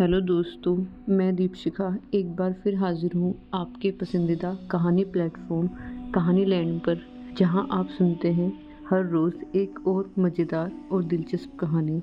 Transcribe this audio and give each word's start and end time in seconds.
Hello 0.00 0.20
दोस्तों, 0.20 0.76
मैं 1.08 1.34
दीपशिखा 1.36 1.86
एक 2.14 2.36
बार 2.36 2.52
फिर 2.52 2.76
हाजिर 2.76 3.14
हूँ 3.14 3.34
आपके 3.54 3.90
पसंदीदा 3.90 4.54
कहानी 4.70 5.04
प्लेटफॉर्म, 5.04 5.68
कहानी 6.14 6.44
लैंड 6.44 6.80
पर, 6.80 7.00
जहाँ 7.38 7.66
आप 7.72 7.88
सुनते 7.88 8.32
हैं 8.32 8.48
हर 8.90 9.04
रोज़ 9.06 9.56
एक 9.56 9.86
और 9.88 10.10
मज़ेदार 10.18 10.72
और 10.92 11.04
दिलचस्प 11.04 11.58
कहानी। 11.60 12.00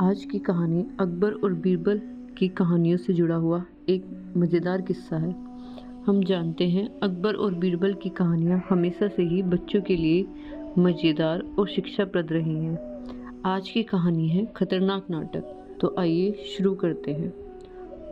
आज 0.00 0.24
की 0.24 0.38
कहानी 0.38 0.86
अकबर 1.00 1.32
और 1.34 1.52
बीरबल 1.52 2.00
की 2.38 2.48
कहानियों 2.48 2.96
से 2.96 3.12
जुड़ा 3.12 3.36
हुआ 3.36 3.62
एक 3.88 4.32
मज़ेदार 4.36 4.80
किस्सा 4.80 5.16
है। 5.16 5.34
हम 6.06 6.24
जानते 6.24 6.68
हैं 6.68 6.88
अकबर 7.02 7.34
और 7.34 7.54
बीरबल 7.54 7.94
की 7.94 8.08
कहानियाँ 8.08 8.62
हमेशा 8.70 9.08
से 9.08 9.22
ही 9.22 9.42
बच्चों 9.42 9.82
के 9.82 9.96
लिए 9.96 10.26
मज़ेदार 10.78 11.44
और 11.58 11.68
शिक्षाप्रद 11.68 12.32
रही 12.32 12.58
हैं। 12.64 12.78
आज 13.46 13.68
की 13.68 13.82
कहानी 13.82 14.28
है 14.28 14.52
खतरनाक 14.56 15.10
नाटक। 15.10 15.56
तो 15.80 15.94
आइए 15.98 16.32
शुरू 16.32 16.74
करते 16.74 17.12
हैं। 17.12 17.32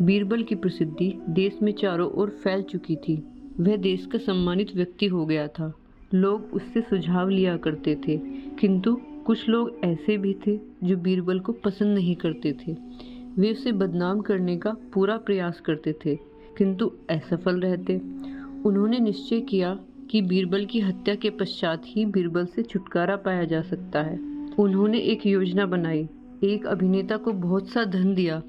बीरबल 0.02 0.42
की 0.42 0.54
प्रसिद्धि 0.54 1.12
देश 1.28 1.58
में 1.62 1.72
चारों 1.72 2.10
ओर 2.10 2.30
फैल 2.30 2.62
चुकी 2.62 2.96
थी। 2.96 3.16
वह 3.60 3.76
देश 3.76 4.06
का 4.06 4.18
सम्मानित 4.18 4.74
व्यक्ति 4.76 5.06
हो 5.06 5.26
गया 5.26 5.46
था। 5.48 5.72
लोग 6.14 6.50
उससे 6.52 6.80
सुझाव 6.80 7.28
लिया 7.28 7.56
करते 7.56 7.94
थे, 8.08 8.16
किंतु 8.60 8.94
कुछ 9.26 9.48
लोग 9.48 9.80
ऐसे 9.84 10.16
भी 10.16 10.36
थे 10.46 10.58
जो 10.84 10.96
बीरबल 10.96 11.40
को 11.40 11.52
पसंद 11.52 11.94
नहीं 11.94 12.14
करते 12.16 12.52
थे। 12.52 12.76
वे 13.38 13.52
उसे 13.52 13.72
बदनाम 13.72 14.20
करने 14.20 14.56
का 14.56 14.76
पूरा 14.94 15.16
प्रयास 15.16 15.60
करते 15.60 15.92
थे, 15.92 16.14
किंतु 16.58 16.90
असफल 17.10 17.60
रहते। 17.60 18.00
उन्होंने 18.64 18.98
निश्चय 18.98 19.40
किया 19.40 19.78
कि 20.10 20.22
बीरबल 20.22 20.64
की 20.64 20.80
हत्या 20.80 21.14
के 21.14 21.30
पश्चात 21.30 21.82
ही 21.86 22.04
बीरबल 22.06 22.46
से 22.46 22.62
छुटकारा 22.62 23.16
पाया 23.16 23.44
जा 23.44 23.62
सकता 23.62 24.02
है। 24.02 24.18
उन्होंने 24.58 24.98
एक 24.98 25.26
योजना 25.26 25.66
बनाई 25.66 26.08
एक 26.44 26.66
अभिनेता 26.66 27.16
को 27.16 27.32
बहुत 27.32 27.68
सा 27.68 27.84
धन 27.84 28.14
दिया। 28.14 28.42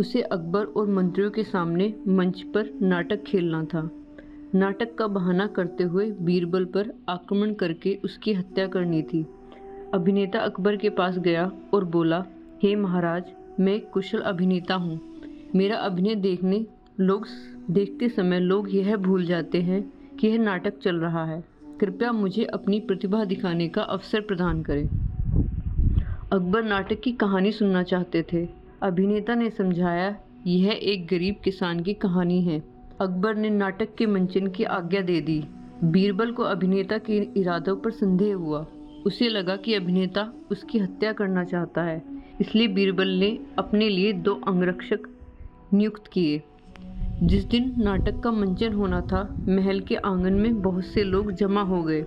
उसे 0.00 0.22
अकबर 0.22 0.64
और 0.64 0.88
मंत्रियों 0.88 1.30
के 1.30 1.42
सामने 1.42 1.94
मंच 2.08 2.42
पर 2.42 2.78
नाटक 2.82 3.22
खेलना 3.22 3.64
था। 3.64 3.90
नाटक 4.54 4.94
का 4.94 5.06
बहाना 5.06 5.46
करते 5.46 5.84
हुए 5.84 6.10
बीरबल 6.10 6.64
पर 6.64 6.92
आक्रमण 7.08 7.54
करके 7.54 7.98
उसकी 8.04 8.32
हत्या 8.32 8.66
करनी 8.66 9.02
थी। 9.02 9.26
अभिनेता 9.94 10.38
अकबर 10.38 10.76
के 10.76 10.90
पास 10.90 11.18
गया 11.18 11.52
और 11.74 11.84
बोला, 11.84 12.24
हे 12.62 12.76
महाराज, 12.76 13.24
मैं 13.60 13.74
एक 13.74 13.90
कुशल 13.90 14.18
अभिनेता 14.18 14.74
हूँ। 14.74 15.00
मेरा 15.54 15.76
अभिनय 15.76 16.14
देखने 16.14 16.66
लोग 17.00 17.26
देखते 17.70 18.08
समय 18.08 18.40
लोग 18.40 18.74
यह 18.74 18.96
भूल 18.96 19.24
जाते 19.24 19.62
हैं 19.62 19.92
कि 20.20 20.26
यह 20.26 20.38
नाटक 20.38 20.78
चल 20.78 20.96
रहा 20.96 21.24
है। 21.24 21.44
कृपया 21.80 22.12
मुझे 22.12 22.44
अपनी 22.44 22.80
प्रतिभा 22.80 23.24
दिखाने 23.24 23.68
का 23.68 23.82
अवसर 23.82 24.20
प्रदान 24.20 24.62
करें। 24.62 25.09
अकबर 26.32 26.62
नाटक 26.62 27.00
की 27.00 27.12
कहानी 27.12 27.52
सुनना 27.52 27.82
चाहते 27.82 28.24
थे। 28.32 28.48
अभिनेता 28.82 29.34
ने 29.34 29.50
समझाया, 29.50 30.16
यह 30.46 30.80
एक 30.82 31.06
गरीब 31.06 31.36
किसान 31.44 31.80
की 31.80 31.94
कहानी 31.94 32.42
है। 32.42 32.62
अकबर 33.00 33.34
ने 33.34 33.50
नाटक 33.50 33.94
के 33.94 34.06
मंचन 34.06 34.46
की 34.46 34.64
आज्ञा 34.64 35.00
दे 35.00 35.20
दी। 35.20 35.44
बीरबल 35.84 36.30
को 36.30 36.42
अभिनेता 36.42 36.98
के 36.98 37.18
इरादों 37.36 37.76
पर 37.76 37.90
संदेह 37.90 38.34
हुआ। 38.34 38.66
उसे 39.06 39.28
लगा 39.28 39.56
कि 39.56 39.74
अभिनेता 39.74 40.32
उसकी 40.50 40.78
हत्या 40.78 41.12
करना 41.12 41.44
चाहता 41.44 41.82
है। 41.82 42.02
इसलिए 42.40 42.68
बीरबल 42.68 43.08
ने 43.08 43.38
अपने 43.58 43.88
लिए 43.88 44.12
दो 44.12 44.34
अंगरक्षक 44.34 45.00
नियुक्त 45.74 46.06
किए। 46.12 46.42
जिस 47.22 47.44
दिन 47.44 47.74
नाटक 47.78 48.20
का 48.20 48.30
मंचन 48.30 48.72
होना 48.72 49.00
था, 49.00 49.44
महल 49.48 49.80
के 49.80 49.94
आँगन 49.94 50.32
में 50.32 50.62
बहुत 50.62 50.84
से 50.84 51.02
लोग 51.02 51.32
जमा 51.32 51.62
हो 51.62 51.82
गए। 51.82 52.06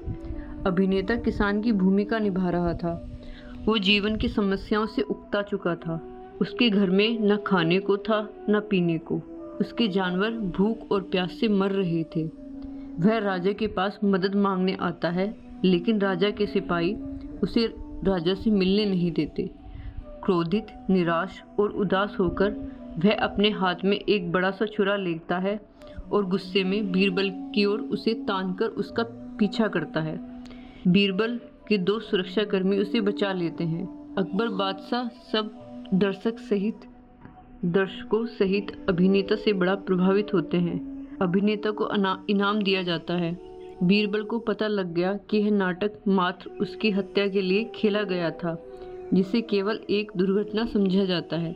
अभिनेता 0.68 1.16
किसान 1.16 1.62
की 1.62 1.72
भूमिका 1.72 2.20
निभा 2.20 2.50
रहा 2.50 2.74
था। 2.74 3.13
वो 3.66 3.78
जीवन 3.78 4.16
की 4.16 4.30
समस्याओं 4.30 4.86
से 4.86 5.02
उगता 5.02 5.42
चुका 5.42 5.76
था। 5.76 6.02
उसके 6.42 6.70
घर 6.70 6.90
में 6.90 7.20
न 7.20 7.38
खाने 7.38 7.80
को 7.80 7.98
था, 7.98 8.30
न 8.50 8.60
पीने 8.60 8.98
को। 8.98 9.22
उसके 9.60 9.88
जानवर 9.88 10.32
भूख 10.32 10.92
और 10.92 11.02
प्यास 11.02 11.32
से 11.32 11.48
मर 11.48 11.72
रहे 11.72 12.04
थे। 12.04 12.26
वह 13.00 13.18
राजा 13.18 13.52
के 13.52 13.68
पास 13.68 14.00
मदद 14.04 14.36
मांगने 14.36 14.78
आता 14.80 15.10
है, 15.10 15.36
लेकिन 15.64 16.00
राजा 16.00 16.30
के 16.30 16.46
सिपाही 16.46 16.96
उसे 17.44 17.74
राजा 18.04 18.34
से 18.34 18.50
मिलने 18.50 18.86
नहीं 18.86 19.12
देते। 19.12 19.50
क्रोधित, 20.24 20.68
निराश 20.90 21.44
और 21.60 21.70
उदास 21.70 22.18
होकर 22.20 22.52
वह 23.06 23.14
अपने 23.14 23.50
हाथ 23.50 23.76
में 23.86 23.98
एक 23.98 24.32
बड़ा 24.32 24.52
सा 24.52 24.66
छुरा 24.66 24.96
लेता 24.96 25.38
है 25.38 25.62
और 26.12 26.26
गुस्से 26.26 26.64
में 26.64 26.92
बीरबल 26.92 27.30
की 27.30 27.66
ओर 27.66 27.80
उसे 27.80 28.14
तान 28.14 28.54
कर 28.54 28.66
उसका 28.66 29.04
पीछा 29.40 29.68
करता 29.68 30.02
है। 30.02 30.20
बीरबल 30.88 31.40
कि 31.68 31.78
दो 31.78 32.00
सुरक्षाकर्मी 32.00 32.78
उसे 32.78 33.02
बचा 33.02 33.32
लेते 33.34 33.64
हैं। 33.64 34.16
अकबर 34.16 34.48
बादशाह 34.48 35.08
सब 35.32 35.52
दर्शक 35.94 36.40
सहित, 36.40 36.80
दर्शकों 37.66 38.26
सहित 38.26 38.72
अभिनेता 38.90 39.36
से 39.36 39.54
बड़ा 39.54 39.76
प्रभावित 39.76 40.34
होते 40.34 40.58
हैं। 40.58 41.18
अभिनेता 41.22 41.72
को 41.72 41.90
इनाम 42.30 42.62
दिया 42.62 42.84
जाता 42.84 43.14
है। 43.14 43.38
बीरबल 43.84 44.24
को 44.24 44.40
पता 44.40 44.68
लग 44.68 44.94
गया 44.94 45.14
कि 45.30 45.38
यह 45.38 45.52
नाटक 45.52 46.00
मात्र 46.08 46.50
उसकी 46.62 46.92
हत्या 46.92 47.28
के 47.28 47.42
लिए 47.42 47.64
खेला 47.76 48.04
गया 48.04 48.30
था, 48.32 48.56
जिसे 49.14 49.42
केवल 49.42 49.80
एक 49.90 50.12
दुर्घटना 50.18 50.66
समझा 50.66 51.06
जाता 51.06 51.38
है। 51.38 51.56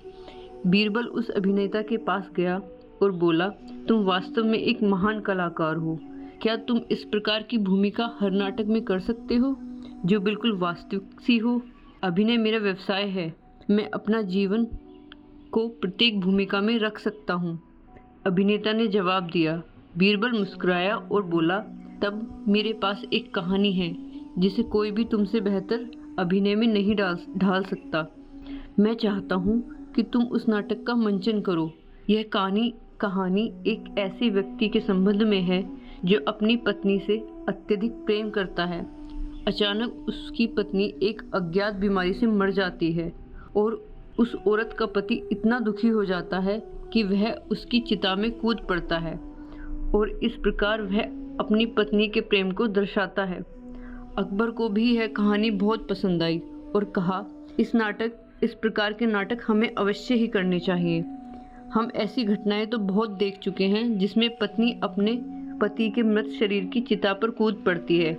बीरबल 0.67 1.05
उस 1.05 1.29
अभिनेता 1.29 1.81
के 1.81 1.97
पास 1.97 2.29
गया 2.35 2.61
और 3.01 3.11
बोला, 3.11 3.47
तुम 3.87 4.03
वास्तव 4.03 4.43
में 4.43 4.59
एक 4.59 4.83
महान 4.83 5.19
कलाकार 5.19 5.75
हो। 5.75 5.99
क्या 6.41 6.55
तुम 6.57 6.81
इस 6.91 7.03
प्रकार 7.03 7.43
की 7.43 7.57
भूमिका 7.57 8.09
हर 8.19 8.31
नाटक 8.31 8.65
में 8.65 8.81
कर 8.81 8.99
सकते 8.99 9.35
हो? 9.35 9.55
जो 10.05 10.19
बिल्कुल 10.19 10.57
वास्तविक 10.57 11.21
सी 11.21 11.37
हो। 11.37 11.61
अभिनय 12.03 12.37
मेरा 12.37 12.57
व्यवसाय 12.57 13.03
है। 13.03 13.35
मैं 13.69 13.89
अपना 13.89 14.21
जीवन 14.21 14.67
को 15.51 15.67
प्रत्येक 15.67 16.19
भूमिका 16.19 16.61
में 16.61 16.79
रख 16.79 16.99
सकता 16.99 17.33
हूँ। 17.33 17.59
अभिनेता 18.25 18.73
ने 18.73 18.87
जवाब 18.87 19.23
दिया। 19.23 19.63
बीरबल 19.97 20.31
मुस्कुराया 20.31 20.95
और 20.95 21.23
बोला, 21.23 21.59
तब 22.03 22.45
मेरे 22.47 22.73
पास 22.73 23.03
एक 23.13 23.33
कहानी 23.33 23.73
है, 23.73 23.95
जिसे 24.37 24.63
कोई 24.63 24.91
भी 24.91 25.05
तुमसे 25.05 25.41
बेहतर 25.41 25.91
अभिनय 26.19 26.55
में 26.55 26.67
नहीं 26.67 26.95
डाल, 26.95 27.17
ढाल 27.37 27.63
सकता। 27.63 28.15
मैं 28.79 28.93
चाहता 28.93 29.35
हूँ 29.35 29.75
कि 29.95 30.03
तुम 30.03 30.23
उस 30.23 30.47
नाटक 30.49 30.83
का 30.83 30.95
मंचन 30.95 31.41
करो। 31.41 31.71
यह 32.09 32.23
कहानी 32.33 32.73
कहानी 32.99 33.53
एक 33.67 33.95
ऐसे 33.99 34.29
व्यक्ति 34.29 34.69
के 34.69 34.79
संबंध 34.79 35.23
में 35.23 35.41
है, 35.41 35.69
जो 36.05 36.19
अपनी 36.27 36.57
पत्नी 36.57 36.99
से 36.99 37.17
अत्यधिक 37.49 37.91
प्रेम 37.91 38.29
करता 38.29 38.65
है। 38.65 38.96
अचानक 39.47 40.05
उसकी 40.07 40.47
पत्नी 40.47 40.93
एक 41.03 41.21
अज्ञात 41.33 41.73
बीमारी 41.73 42.13
से 42.13 42.27
मर 42.27 42.51
जाती 42.51 42.91
है 42.91 43.13
और 43.55 43.87
उस 44.19 44.35
औरत 44.35 44.75
का 44.79 44.85
पति 44.85 45.29
इतना 45.31 45.59
दुखी 45.59 45.87
हो 45.87 46.05
जाता 46.05 46.39
है 46.39 46.63
कि 46.93 47.03
वह 47.03 47.31
उसकी 47.31 47.79
चिता 47.79 48.15
में 48.15 48.31
कूद 48.31 48.59
पड़ता 48.69 48.97
है 48.97 49.15
और 49.95 50.09
इस 50.23 50.31
प्रकार 50.31 50.81
वह 50.81 51.01
अपनी 51.39 51.65
पत्नी 51.65 52.07
के 52.07 52.21
प्रेम 52.21 52.51
को 52.51 52.67
दर्शाता 52.67 53.23
है। 53.23 53.39
अकबर 54.17 54.49
को 54.49 54.69
भी 54.69 54.95
यह 54.95 55.07
कहानी 55.07 55.51
बहुत 55.51 55.87
पसंद 55.89 56.23
आई 56.23 56.41
और 56.75 56.83
कहा, 56.83 57.25
इस 57.59 57.75
नाटक, 57.75 58.11
इस 58.43 58.53
प्रकार 58.53 58.93
के 58.93 59.05
नाटक 59.05 59.37
हमें 59.47 59.75
अवश्य 59.75 60.15
ही 60.15 60.27
करने 60.27 60.59
चाहिए। 60.59 61.01
हम 61.73 61.91
ऐसी 61.95 62.23
घटनाएँ 62.23 62.65
तो 62.65 62.77
बहुत 62.77 63.09
देख 63.09 63.39
चुके 63.39 63.63
हैं 63.63 63.97
जिसमें 63.97 64.37
पत्नी 64.37 64.79
अपने 64.83 65.21
पति 65.61 65.89
के 65.89 66.03
मृत 66.03 66.29
शरीर 66.39 66.65
की 66.65 66.81
चिता 66.81 67.13
पर 67.13 67.29
कूद 67.29 67.63
पड़ती 67.65 67.97
है। 67.97 68.17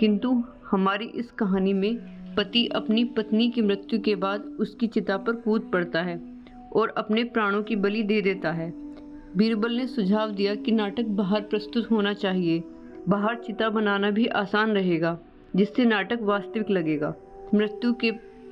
किंतु 0.00 0.44
हमारी 0.70 1.04
इस 1.04 1.30
कहानी 1.30 1.72
में 1.72 1.96
पति 2.34 2.66
अपनी 2.66 3.04
पत्नी 3.04 3.50
की 3.50 3.62
मृत्यु 3.62 4.00
के 4.00 4.14
बाद 4.14 4.40
उसकी 4.40 4.86
चिता 4.86 5.16
पर 5.16 5.32
कूद 5.32 5.70
पड़ता 5.72 6.02
है 6.02 6.20
और 6.72 6.88
अपने 6.88 7.24
प्राणों 7.24 7.62
की 7.62 7.76
बलि 7.76 8.02
दे 8.02 8.20
देता 8.20 8.52
है। 8.52 8.72
बीरबल 9.36 9.72
ने 9.72 9.86
सुझाव 9.86 10.30
दिया 10.30 10.54
कि 10.54 10.72
नाटक 10.72 11.04
बाहर 11.04 11.40
प्रस्तुत 11.40 11.90
होना 11.90 12.12
चाहिए। 12.12 12.62
बाहर 13.08 13.34
चिता 13.36 13.68
बनाना 13.68 14.10
भी 14.10 14.26
आसान 14.26 14.70
रहेगा, 14.70 15.18
जिससे 15.56 15.84
नाटक 15.84 16.18
वास्तविक 16.22 16.70
लगेगा। 16.70 17.14
मृत्यु 17.54 17.92
के 17.92 18.10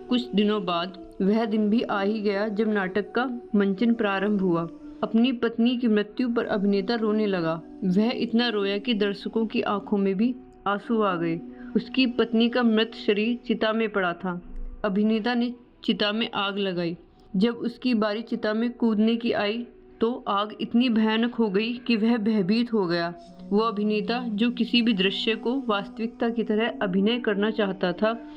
कुछ 0.09 0.33
दिनों 0.35 0.65
बाद 0.65 1.09
वह 1.23 1.45
दिन 1.45 1.71
भी 1.71 1.83
आ 1.83 2.01
ही 2.01 2.21
गया 2.21 2.49
जब 2.49 2.69
नाटक 2.69 3.13
का 3.13 3.25
मंचन 3.55 3.95
प्रारंभ 3.95 4.41
हुआ। 4.41 4.69
अपनी 5.03 5.33
पत्नी 5.33 5.77
की 5.77 5.89
मृत्यु 5.89 6.29
पर 6.29 6.47
अभिनेता 6.47 6.95
रोने 6.95 7.27
लगा। 7.27 7.63
वह 7.85 8.13
इतना 8.15 8.49
रोया 8.49 8.79
कि 8.79 8.95
दर्शकों 8.95 9.47
की 9.47 9.61
आँखों 9.61 9.99
में 9.99 10.15
भी 10.15 10.35
आँसू 10.67 11.03
आ 11.03 11.17
गए। 11.17 11.41
उसकी 11.77 12.07
पत्नी 12.07 12.49
का 12.49 12.63
मृत 12.63 12.93
शरीर 13.07 13.39
चिता 13.47 13.73
में 13.73 13.89
पड़ा 13.89 14.13
था। 14.13 14.43
अभिनेता 14.85 15.35
ने 15.35 15.55
चिता 15.85 16.13
में 16.13 16.31
आग 16.31 16.59
लगाई। 16.59 16.97
जब 17.37 17.55
उसकी 17.55 17.95
बारी 17.95 18.23
चिता 18.23 18.55
में 18.55 18.73
कूदने 18.73 19.17
की 19.17 19.33
आई 19.33 19.67
तो 20.01 20.25
आग 20.29 20.57
इतनी 20.61 20.89
भयानक 20.89 21.35
हो 21.35 21.49
गई 21.49 21.73
कि 21.73 21.97
वह 21.97 22.17
भयभीत 22.17 22.73
हो 22.73 22.87
गया। 22.87 23.15
वो 23.51 23.59
अभिनेता, 23.59 24.25
जो 24.29 24.51
किसी 24.51 24.83
भी 24.83 24.93
दृश्य 24.93 25.35
को 25.35 25.63
वास्तविकता 25.67 26.29
की 26.29 26.43
तरह 26.43 26.75
अभिनय 26.83 27.19
करना 27.19 27.51
चाहता 27.51 27.93
था, 27.93 28.31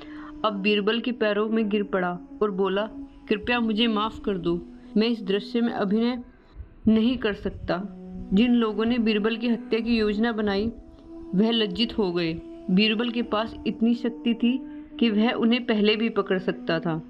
अब 0.45 0.53
बीरबल 0.53 0.99
के 0.99 1.11
पैरों 1.11 1.49
में 1.49 1.69
गिर 1.69 1.83
पड़ा 1.83 2.19
और 2.41 2.51
बोला, 2.51 2.89
कृपया 3.29 3.59
मुझे 3.59 3.87
माफ़ 3.87 4.21
कर 4.21 4.37
दो। 4.37 4.61
मैं 4.97 5.07
इस 5.07 5.23
दृश्य 5.23 5.61
में 5.61 5.73
अभिनय 5.73 6.23
नहीं 6.87 7.17
कर 7.17 7.33
सकता। 7.33 7.83
जिन 8.33 8.53
लोगों 8.53 8.85
ने 8.85 8.97
बीरबल 8.97 9.37
की 9.37 9.47
हत्या 9.47 9.79
की 9.79 9.97
योजना 9.97 10.31
बनाई, 10.31 10.71
वह 11.35 11.51
लज्जित 11.51 11.97
हो 11.97 12.11
गए। 12.11 12.41
बीरबल 12.69 13.09
के 13.09 13.21
पास 13.21 13.55
इतनी 13.67 13.93
शक्ति 13.95 14.33
थी 14.33 14.57
कि 14.99 15.09
वह 15.09 15.31
उन्हें 15.31 15.65
पहले 15.65 15.95
भी 15.95 16.09
पकड़ 16.09 16.39
सकता 16.39 16.79
था। 16.79 17.01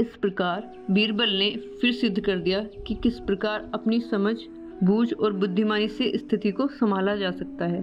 इस 0.00 0.16
प्रकार 0.16 0.72
बीरबल 0.90 1.30
ने 1.30 1.50
फिर 1.80 1.92
सिद्ध 1.92 2.20
कर 2.20 2.38
दिया 2.38 2.60
कि 2.86 2.94
किस 2.94 3.18
प्रकार 3.20 3.70
अपनी 3.74 4.00
समझ, 4.00 4.36
बूझ 4.84 5.12
और 5.12 5.32
बुद्धिमानी 5.32 5.88
से 5.88 6.10
स्थिति 6.18 6.50
को 6.50 6.66
संभाला 6.68 7.16
जा 7.16 7.30
सकता 7.30 7.66
है। 7.66 7.82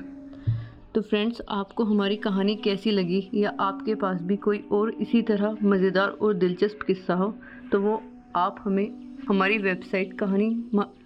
तो 0.95 1.01
फ्रेंड्स, 1.01 1.41
आपको 1.49 1.83
हमारी 1.83 2.15
कहानी 2.15 2.55
कैसी 2.55 2.91
लगी 2.91 3.29
या 3.33 3.53
आपके 3.59 3.95
पास 3.95 4.21
भी 4.21 4.35
कोई 4.37 4.63
और 4.71 4.91
इसी 4.91 5.21
तरह 5.21 5.57
मज़ेदार 5.63 6.09
और 6.09 6.33
दिलचस्प 6.33 6.81
किस्सा 6.81 7.13
हो 7.13 7.33
तो 7.71 7.79
वो 7.81 8.01
आप 8.35 8.61
हमें 8.63 8.87
हमारी 9.29 9.57
वेबसाइट 9.57 10.13
कहानी 10.19 10.49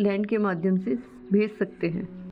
लैंड 0.02 0.26
के 0.26 0.38
माध्यम 0.38 0.78
से 0.78 0.96
भेज 1.32 1.58
सकते 1.60 1.88
हैं। 1.88 2.08